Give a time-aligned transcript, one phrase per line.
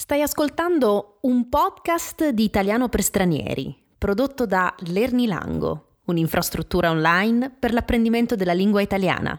[0.00, 8.34] Stai ascoltando un podcast di italiano per stranieri, prodotto da Lernilango, un'infrastruttura online per l'apprendimento
[8.34, 9.38] della lingua italiana.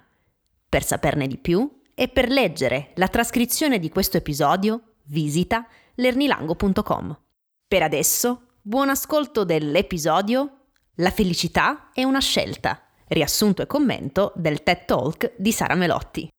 [0.69, 7.19] Per saperne di più e per leggere la trascrizione di questo episodio, visita lernilango.com.
[7.67, 10.57] Per adesso, buon ascolto dell'episodio
[10.97, 16.29] La felicità è una scelta, riassunto e commento del TED Talk di Sara Melotti.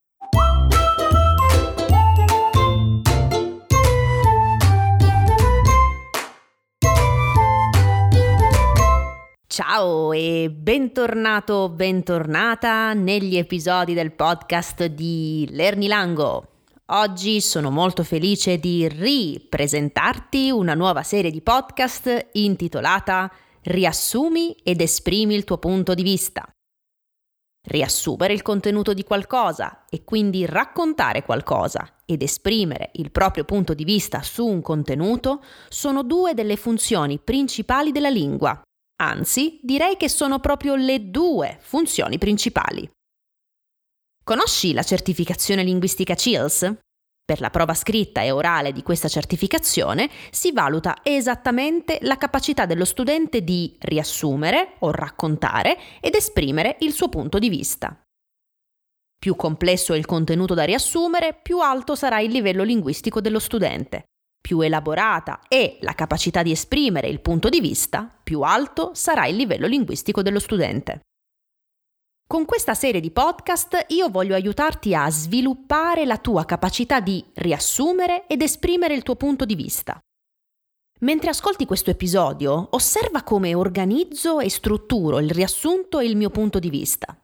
[9.53, 16.47] Ciao e bentornato, bentornata negli episodi del podcast di Lernilango.
[16.87, 23.31] Oggi sono molto felice di ripresentarti una nuova serie di podcast intitolata
[23.65, 26.51] Riassumi ed esprimi il tuo punto di vista.
[27.69, 33.85] Riassumere il contenuto di qualcosa e quindi raccontare qualcosa ed esprimere il proprio punto di
[33.85, 38.59] vista su un contenuto sono due delle funzioni principali della lingua
[39.03, 42.89] Anzi, direi che sono proprio le due funzioni principali.
[44.23, 46.73] Conosci la certificazione linguistica CILS?
[47.25, 52.85] Per la prova scritta e orale di questa certificazione si valuta esattamente la capacità dello
[52.85, 58.01] studente di riassumere o raccontare ed esprimere il suo punto di vista.
[59.19, 64.05] Più complesso è il contenuto da riassumere, più alto sarà il livello linguistico dello studente
[64.43, 69.37] più elaborata e la capacità di esprimere il punto di vista, più alto sarà il
[69.37, 71.01] livello linguistico dello studente.
[72.27, 78.27] Con questa serie di podcast io voglio aiutarti a sviluppare la tua capacità di riassumere
[78.27, 79.99] ed esprimere il tuo punto di vista.
[81.01, 86.59] Mentre ascolti questo episodio, osserva come organizzo e strutturo il riassunto e il mio punto
[86.59, 87.17] di vista.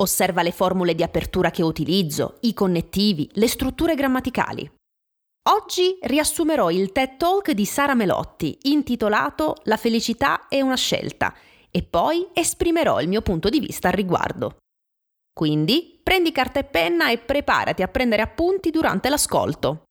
[0.00, 4.70] Osserva le formule di apertura che utilizzo, i connettivi, le strutture grammaticali.
[5.50, 11.34] Oggi riassumerò il TED Talk di Sara Melotti intitolato La felicità è una scelta
[11.70, 14.58] e poi esprimerò il mio punto di vista al riguardo.
[15.32, 19.84] Quindi prendi carta e penna e preparati a prendere appunti durante l'ascolto.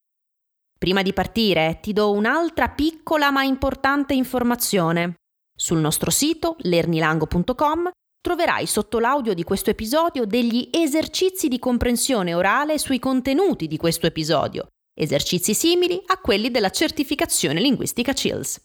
[0.77, 5.15] Prima di partire ti do un'altra piccola ma importante informazione.
[5.57, 7.89] Sul nostro sito lernilango.com
[8.21, 14.05] troverai sotto l'audio di questo episodio degli esercizi di comprensione orale sui contenuti di questo
[14.05, 18.59] episodio esercizi simili a quelli della certificazione linguistica CILS.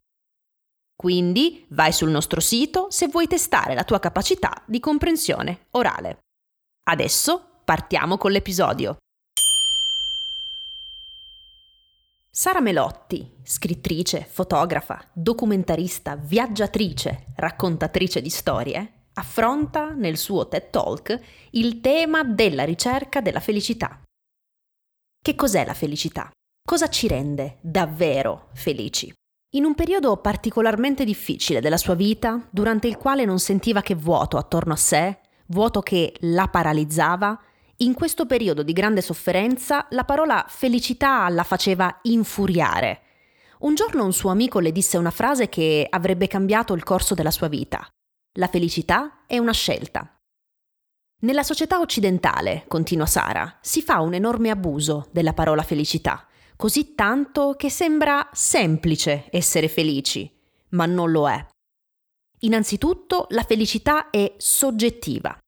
[0.97, 6.21] Quindi vai sul nostro sito se vuoi testare la tua capacità di comprensione orale.
[6.85, 8.97] Adesso partiamo con l'episodio.
[12.31, 21.21] Sara Melotti, scrittrice, fotografa, documentarista, viaggiatrice, raccontatrice di storie, affronta nel suo TED Talk
[21.51, 24.02] il tema della ricerca della felicità.
[25.25, 26.33] Che cos'è la felicità?
[26.69, 29.13] Cosa ci rende davvero felici?
[29.55, 34.37] In un periodo particolarmente difficile della sua vita, durante il quale non sentiva che vuoto
[34.37, 37.41] attorno a sé, vuoto che la paralizzava,
[37.77, 43.03] in questo periodo di grande sofferenza la parola felicità la faceva infuriare.
[43.61, 47.31] Un giorno un suo amico le disse una frase che avrebbe cambiato il corso della
[47.31, 47.87] sua vita.
[48.39, 50.17] La felicità è una scelta.
[51.23, 57.55] Nella società occidentale, continua Sara, si fa un enorme abuso della parola felicità, così tanto
[57.57, 60.29] che sembra semplice essere felici,
[60.71, 61.47] ma non lo è.
[62.41, 65.39] Innanzitutto la felicità è soggettiva.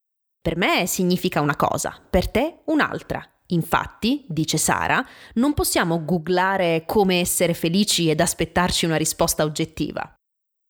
[0.41, 3.29] Per me significa una cosa, per te un'altra.
[3.49, 10.15] Infatti, dice Sara, non possiamo googlare come essere felici ed aspettarci una risposta oggettiva.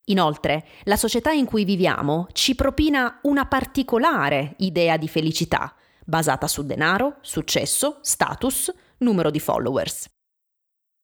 [0.08, 6.64] Inoltre, la società in cui viviamo ci propina una particolare idea di felicità, basata su
[6.66, 10.06] denaro, successo, status, numero di followers.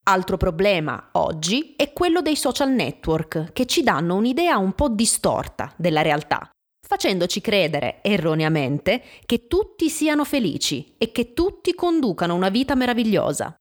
[0.03, 5.73] Altro problema oggi è quello dei social network che ci danno un'idea un po' distorta
[5.77, 6.51] della realtà,
[6.87, 13.55] facendoci credere erroneamente che tutti siano felici e che tutti conducano una vita meravigliosa.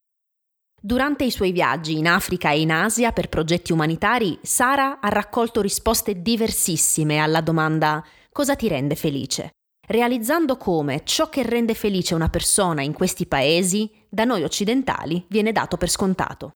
[0.82, 5.60] Durante i suoi viaggi in Africa e in Asia per progetti umanitari, Sara ha raccolto
[5.60, 9.50] risposte diversissime alla domanda cosa ti rende felice,
[9.88, 15.52] realizzando come ciò che rende felice una persona in questi paesi, da noi occidentali, viene
[15.52, 16.52] dato per scontato.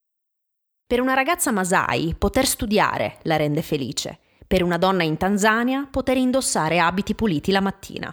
[0.87, 6.17] Per una ragazza Masai poter studiare la rende felice, per una donna in Tanzania poter
[6.17, 8.11] indossare abiti puliti la mattina.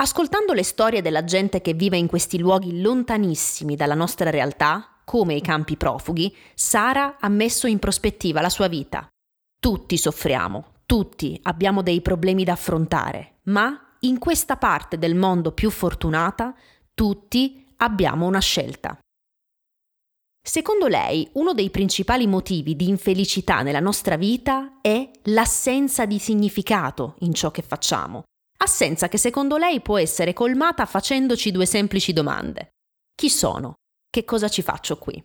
[0.00, 5.34] Ascoltando le storie della gente che vive in questi luoghi lontanissimi dalla nostra realtà, come
[5.34, 9.06] i campi profughi, Sara ha messo in prospettiva la sua vita.
[9.60, 15.68] Tutti soffriamo, tutti abbiamo dei problemi da affrontare, ma in questa parte del mondo più
[15.68, 16.54] fortunata,
[16.94, 18.98] tutti abbiamo una scelta.
[20.42, 27.16] Secondo lei, uno dei principali motivi di infelicità nella nostra vita è l'assenza di significato
[27.18, 28.22] in ciò che facciamo.
[28.62, 32.72] Assenza che secondo lei può essere colmata facendoci due semplici domande.
[33.14, 33.76] Chi sono?
[34.10, 35.22] Che cosa ci faccio qui?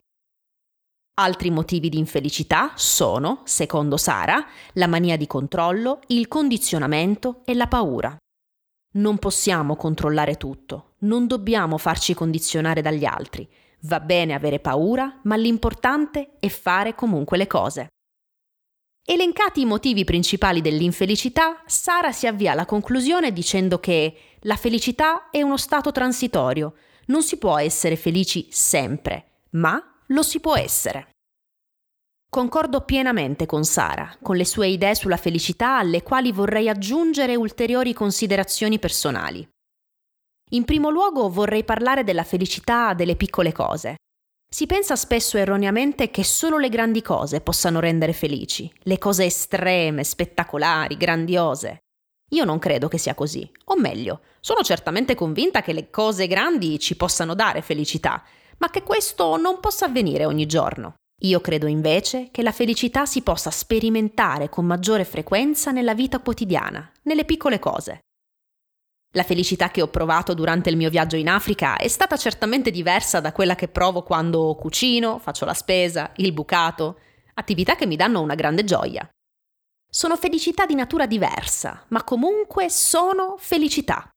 [1.18, 7.68] Altri motivi di infelicità sono, secondo Sara, la mania di controllo, il condizionamento e la
[7.68, 8.16] paura.
[8.94, 13.50] Non possiamo controllare tutto, non dobbiamo farci condizionare dagli altri.
[13.82, 17.88] Va bene avere paura, ma l'importante è fare comunque le cose.
[19.08, 25.44] Elencati i motivi principali dell'infelicità, Sara si avvia alla conclusione dicendo che la felicità è
[25.44, 26.74] uno stato transitorio,
[27.06, 31.10] non si può essere felici sempre, ma lo si può essere.
[32.28, 37.94] Concordo pienamente con Sara, con le sue idee sulla felicità alle quali vorrei aggiungere ulteriori
[37.94, 39.48] considerazioni personali.
[40.50, 43.98] In primo luogo vorrei parlare della felicità delle piccole cose.
[44.48, 50.04] Si pensa spesso erroneamente che solo le grandi cose possano rendere felici, le cose estreme,
[50.04, 51.80] spettacolari, grandiose.
[52.30, 56.80] Io non credo che sia così, o meglio, sono certamente convinta che le cose grandi
[56.80, 58.24] ci possano dare felicità,
[58.58, 60.96] ma che questo non possa avvenire ogni giorno.
[61.22, 66.92] Io credo invece che la felicità si possa sperimentare con maggiore frequenza nella vita quotidiana,
[67.04, 68.00] nelle piccole cose.
[69.16, 73.22] La felicità che ho provato durante il mio viaggio in Africa è stata certamente diversa
[73.22, 77.00] da quella che provo quando cucino, faccio la spesa, il bucato,
[77.36, 79.08] attività che mi danno una grande gioia.
[79.90, 84.10] Sono felicità di natura diversa, ma comunque sono felicità.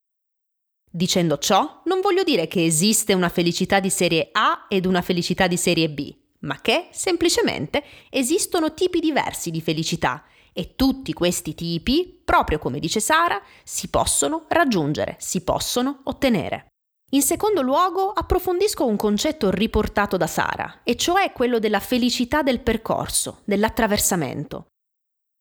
[0.91, 5.47] Dicendo ciò, non voglio dire che esiste una felicità di serie A ed una felicità
[5.47, 10.25] di serie B, ma che semplicemente esistono tipi diversi di felicità
[10.59, 16.67] e tutti questi tipi, proprio come dice Sara, si possono raggiungere, si possono ottenere.
[17.13, 22.59] In secondo luogo, approfondisco un concetto riportato da Sara, e cioè quello della felicità del
[22.59, 24.67] percorso, dell'attraversamento.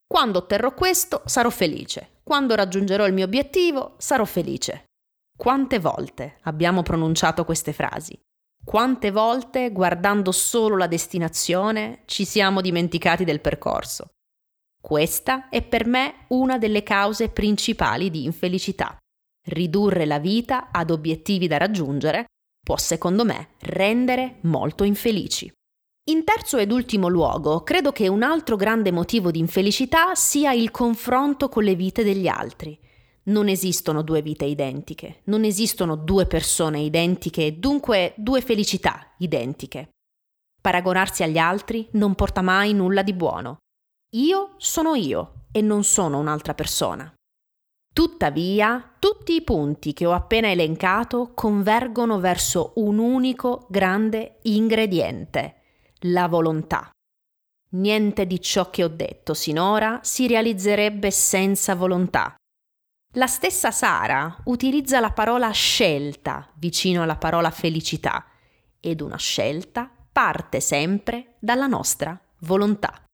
[0.07, 2.19] Quando otterrò questo, sarò felice.
[2.21, 4.83] Quando raggiungerò il mio obiettivo, sarò felice.
[5.35, 8.15] Quante volte abbiamo pronunciato queste frasi?
[8.63, 14.11] Quante volte, guardando solo la destinazione, ci siamo dimenticati del percorso?
[14.87, 18.97] Questa è per me una delle cause principali di infelicità.
[19.47, 22.27] Ridurre la vita ad obiettivi da raggiungere
[22.63, 25.51] può, secondo me, rendere molto infelici.
[26.05, 30.71] In terzo ed ultimo luogo, credo che un altro grande motivo di infelicità sia il
[30.71, 32.79] confronto con le vite degli altri.
[33.23, 39.89] Non esistono due vite identiche, non esistono due persone identiche dunque due felicità identiche.
[40.61, 43.57] Paragonarsi agli altri non porta mai nulla di buono.
[44.11, 47.13] Io sono io e non sono un'altra persona.
[47.93, 55.55] Tuttavia, tutti i punti che ho appena elencato convergono verso un unico grande ingrediente,
[56.01, 56.89] la volontà.
[57.71, 62.35] Niente di ciò che ho detto sinora si realizzerebbe senza volontà.
[63.15, 68.25] La stessa Sara utilizza la parola scelta vicino alla parola felicità
[68.79, 73.06] ed una scelta parte sempre dalla nostra volontà.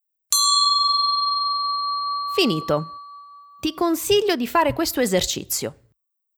[2.35, 2.97] Finito.
[3.61, 5.89] Ti consiglio di fare questo esercizio.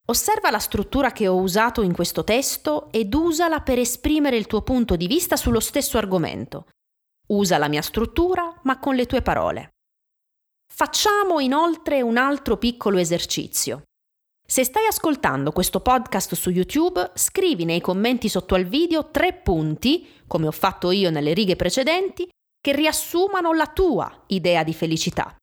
[0.08, 4.62] Osserva la struttura che ho usato in questo testo ed usala per esprimere il tuo
[4.62, 6.68] punto di vista sullo stesso argomento.
[7.28, 9.70] Usa la mia struttura, ma con le tue parole.
[10.68, 13.84] Facciamo inoltre un altro piccolo esercizio.
[14.46, 20.06] Se stai ascoltando questo podcast su YouTube, scrivi nei commenti sotto al video tre punti,
[20.28, 22.28] come ho fatto io nelle righe precedenti,
[22.60, 25.34] che riassumano la tua idea di felicità.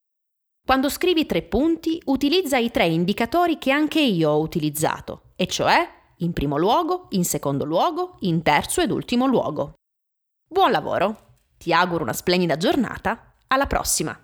[0.65, 6.01] Quando scrivi tre punti, utilizza i tre indicatori che anche io ho utilizzato, e cioè
[6.19, 9.75] in primo luogo, in secondo luogo, in terzo ed ultimo luogo.
[10.49, 11.41] Buon lavoro!
[11.59, 13.35] Ti auguro una splendida giornata.
[13.49, 14.17] Alla prossima!